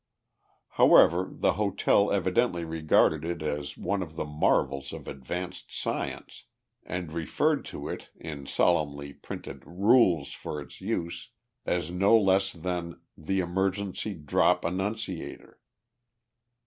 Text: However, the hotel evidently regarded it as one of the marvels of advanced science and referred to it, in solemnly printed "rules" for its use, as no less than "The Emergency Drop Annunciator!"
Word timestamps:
However, 0.81 1.27
the 1.31 1.53
hotel 1.53 2.09
evidently 2.11 2.65
regarded 2.65 3.23
it 3.23 3.43
as 3.43 3.77
one 3.77 4.01
of 4.01 4.15
the 4.15 4.25
marvels 4.25 4.93
of 4.93 5.07
advanced 5.07 5.71
science 5.71 6.45
and 6.81 7.13
referred 7.13 7.65
to 7.65 7.87
it, 7.87 8.09
in 8.15 8.47
solemnly 8.47 9.13
printed 9.13 9.61
"rules" 9.63 10.31
for 10.33 10.59
its 10.59 10.81
use, 10.81 11.29
as 11.67 11.91
no 11.91 12.17
less 12.19 12.51
than 12.51 12.99
"The 13.15 13.41
Emergency 13.41 14.15
Drop 14.15 14.65
Annunciator!" 14.65 15.59